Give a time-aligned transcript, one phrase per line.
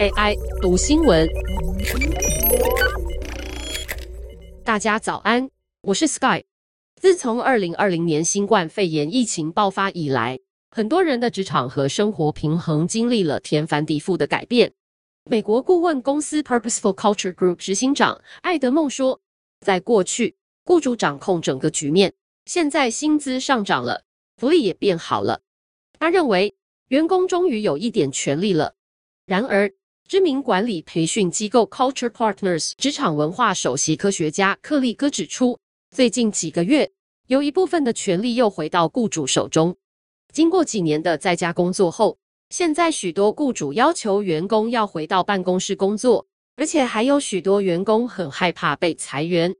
[0.00, 1.28] AI 读新闻，
[4.64, 5.48] 大家早安，
[5.82, 6.44] 我是 Sky。
[7.00, 10.38] 自从二零二零年新冠肺炎疫情爆发以来，
[10.70, 14.72] 很多人的职场和生活平衡经历了天翻地覆的改变。
[15.30, 19.20] 美国顾问公司 Purposeful Culture Group 执行长艾德梦说，
[19.60, 22.14] 在过去，雇主掌控整个局面，
[22.46, 24.04] 现在薪资上涨了，
[24.36, 25.42] 福利也变好了。
[25.98, 26.56] 他认为，
[26.92, 28.74] 员工终于有一点权利了。
[29.24, 29.72] 然而，
[30.06, 35.58] 知名管理培训机构 Culture Partners 职场文化首席科学家克利戈指出，
[35.90, 36.90] 最近几个月，
[37.28, 39.74] 有一部分的权利又回到雇主手中。
[40.34, 42.18] 经过几年的在家工作后，
[42.50, 49.56] 现在许多雇主要求员工要回到办公室工作，而且还有许多员工很害怕被裁员。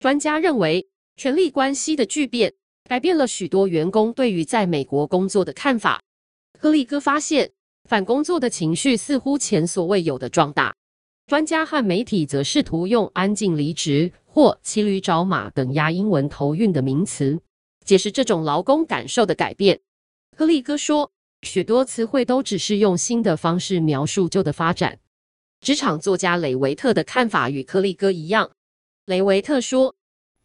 [0.00, 2.52] 专家认为，权力关系的巨变
[2.86, 6.02] 改变了许多员工对于在美国工作的看法。
[6.58, 7.52] 科利哥发现，
[7.84, 10.74] 反工作的情绪似乎前所未有的壮大。
[11.26, 17.40] 专家和媒体则试图用“安静离职”或“骑驴找马”等押英文头韵的名词，
[17.84, 19.80] 解释这种劳工感受的改变。
[20.36, 24.98] 科利哥说，许多词汇都只是用新的方式描述旧的发展。
[25.60, 28.50] 职场作家雷维特的看法与科利哥一样。
[29.06, 29.94] 雷维特说，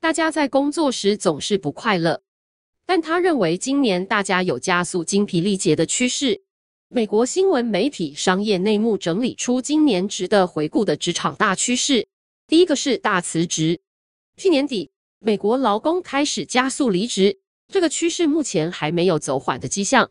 [0.00, 2.22] 大家在工作时总是不快乐，
[2.86, 6.42] 但他认为今年大家有加速精疲力竭的趋势。
[6.88, 12.06] 美国新闻媒体商业内幕整理出今年值得回顾的职场大趋势。
[12.46, 13.80] 第一个是大辞职。
[14.36, 20.10] 去年底，美国劳工开始加速离职，这个趋势目前还没有走缓的迹象。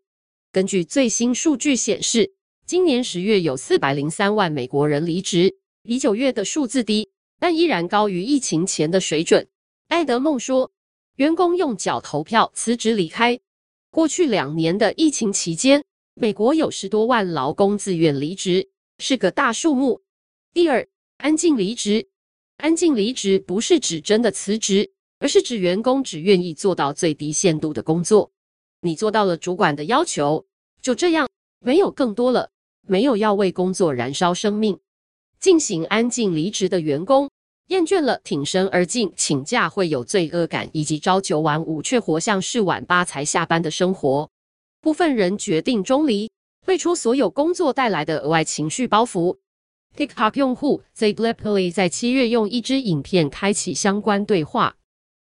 [0.52, 2.34] 根据最新数据显示，
[2.66, 9.48] 今年十月有四百零三万美国人离职，比九月的数字低，但依然高于疫情前的水准。
[9.90, 10.72] 艾德梦说，
[11.18, 13.40] 员工用脚投票辞职离开。
[13.92, 15.84] 过去两年的疫情期间，
[16.16, 20.02] 美国有十多万劳工自愿离职，是个大数目。
[20.54, 22.10] 第二，安静离职。
[22.58, 28.32] 安静离职不是指真的辞职，而是指员工只愿意做到最低限度的工作。
[28.82, 30.48] 你做到了主管的要求，
[30.82, 32.50] 就这样，没有更多了，
[32.88, 34.80] 没有要为工作燃烧生命。
[35.40, 37.30] 进行安静离职的员工，
[37.68, 44.30] 厌倦了挺身而进、请假会有罪恶感，以及朝九晚五却活像是晚八才下班的生活。
[44.82, 46.30] 部分人决定中离，
[46.66, 49.38] 退出所有工作带来的额外情绪包袱。
[49.96, 54.76] TikTok 用户 Zayblapilly 在七月用一支影片开启相关对话。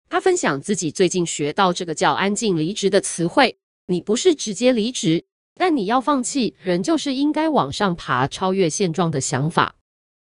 [0.09, 3.57] 他分享自己最近学到这个叫“安静离职”的词汇。
[3.87, 5.25] 你不是直接离职，
[5.55, 9.75] 但你要放弃人就是应该往上爬、超越现状的想法。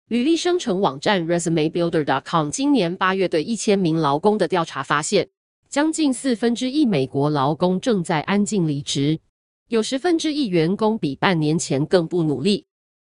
[0.08, 5.28] 履历生成网站 ResumeBuilder.com 今年八月对一千名劳工的调查发现。
[5.68, 9.20] 将近四分之一美国劳工正在安静离职，
[9.68, 12.64] 有十分之一员工比半年前更不努力。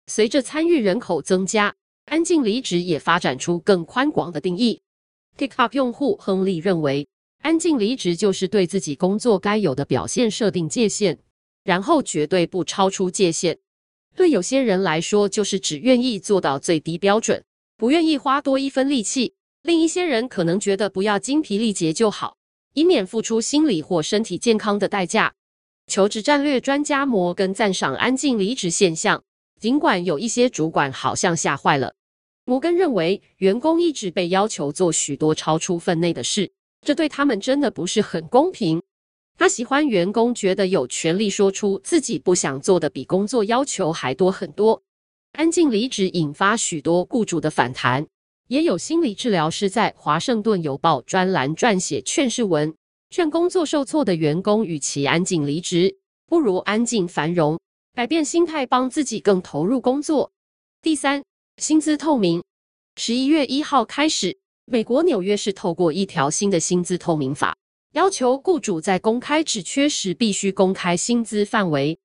[0.08, 1.76] 随着参与人口增加，
[2.06, 4.82] 安静离职也发展出更宽广的定义。
[5.38, 7.08] TikTok 用户亨利认为，
[7.44, 11.20] 安静离职就是对自己工作该有的表现设定界限，
[11.64, 13.60] 然后绝对不超出界限。
[14.18, 17.44] 对有些人来说，就是只愿意做到最低标准，
[17.78, 19.36] 不愿意花多一分力气。
[19.62, 22.36] 另一些人可能觉得不要精疲力竭就好。
[22.74, 25.34] 以免付出心理或身体健康的代价。
[25.86, 29.24] 求职战略专家摩根赞赏安静离职现象，
[29.60, 31.94] 尽管有一些主管好像吓坏了。
[32.46, 36.52] 摩根认为，员工一直被要求做许多超出分内的事，
[36.82, 38.82] 这对他们真的不是很公平。
[39.38, 44.82] 他喜欢员工觉得有权利说出自己不想做的比工作要求还多很多。
[45.34, 48.08] 安静离职引发许多雇主的反弹。
[48.48, 52.74] 也有心理治疗师在《华盛顿邮报》专栏撰写劝世文，
[53.10, 57.60] 劝工作受挫的员工与其安静离职，不如安静繁荣，
[57.94, 60.32] 改变心态，帮自己更投入工作。
[60.82, 61.22] 第三，
[61.58, 62.42] 薪资透明。
[62.96, 67.54] 十一月一号开始，美国纽约市透过一条新的薪资透明法，
[67.94, 71.98] 要求雇主在公开职缺时必须公开薪资范围。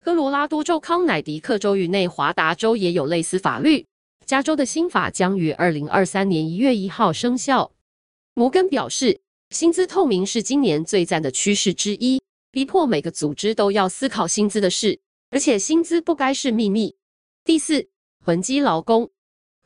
[0.00, 3.86] 科罗拉多州、康乃狄克州与内华达州也有类似法律。
[4.26, 7.72] 加州的新法将于二零二三年一月一号生效。
[8.34, 9.20] 摩根表示，
[9.50, 12.20] 薪资透明是今年最赞的趋势之一，
[12.50, 15.00] 逼迫每个组织都要思考薪资的事，
[15.30, 16.94] 而且薪资不该是秘密。
[17.42, 17.88] 第四，
[18.22, 19.10] 囤积劳工。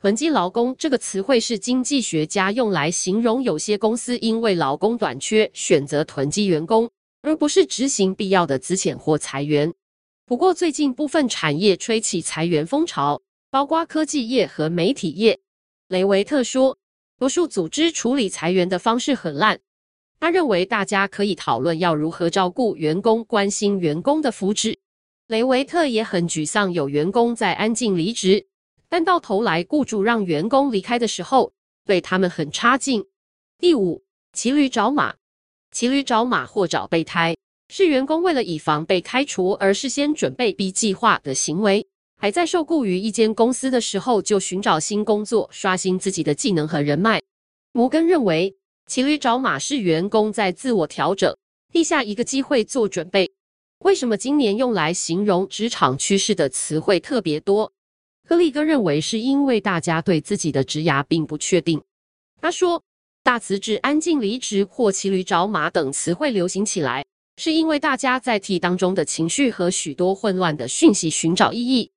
[0.03, 6.91] 囤积劳工这个词汇是经济学家用来形容有些公司因为劳工短缺选择囤积员工，
[7.21, 9.73] 而不是执行必要的资遣或裁员。
[10.27, 13.23] 不过，最近部分产业吹起裁员风潮。
[13.49, 15.39] 包括科技业和媒体业，
[15.87, 16.77] 雷维特说，
[17.17, 19.61] 多数组织处理裁员的方式很烂。
[20.19, 24.79] 他认为大家可以讨论要如何照顾员工，关心员工的福祉。
[25.29, 28.47] 雷维特也很沮丧，有员工在安静离职，
[28.93, 31.55] 但到头来雇主让员工离开的时候，
[31.87, 33.07] 对他们很差劲。
[33.59, 34.05] 第五，
[34.35, 35.15] 骑驴找马，
[35.71, 37.35] 骑驴找马或找备胎，
[37.71, 41.87] 是员工为了以防被开除而事先准备 B 计划的行为。
[42.19, 47.23] 还在受雇于一间公司的时候就寻找新工作，刷新自己的技能和人脉。
[47.73, 48.55] 摩根认为，
[48.87, 51.35] 骑驴找马是员工在自我调整，
[51.73, 53.33] 立下一个机会做准备。
[53.79, 57.73] 为什么今年用来形容职场趋势的词汇特别多？
[58.27, 61.83] 柯立哥认为是因为大家对自己的职涯并不确定。
[62.41, 62.83] 他说，
[63.23, 67.05] 大辞职、安静离职或骑驴找马等词汇流行起来，
[67.37, 71.91] 是因为大家在替当中的情绪和许多混乱的讯息寻找意义。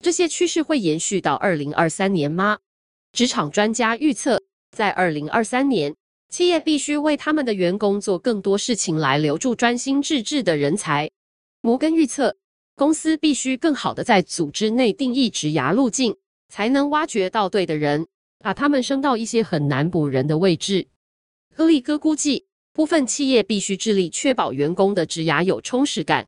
[0.00, 2.58] 这些趋势会延续到二零二三年吗？
[3.12, 4.40] 职场专家预测，
[4.70, 5.94] 在二零二三年，
[6.30, 11.10] 企业必须为他们的员工做更多事情来留住专心致志的人才。
[11.60, 12.36] 摩根预测，
[12.80, 16.16] 公司必须更好地在组织内定义职涯路径，
[16.48, 18.06] 才能挖掘到对的人，
[18.38, 20.88] 把他们升到一些很难补人的位置。
[21.54, 26.26] 柯立哥估计，部分企业必须致力确保员工的职涯有充实感。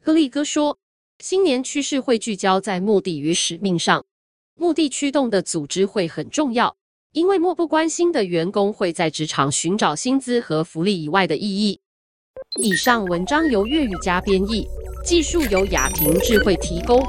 [0.00, 0.78] 柯立哥说，
[1.18, 4.06] 新年趋势会聚焦在目的与使命上，
[4.54, 6.76] 目的驱动的组织会很重要，
[7.12, 11.80] 因为漠不关心的员工会在职场寻找薪资和福利以外的意义。
[12.60, 14.66] 以上文章由粤语加编译，
[15.04, 17.00] 技术由雅婷智慧提供。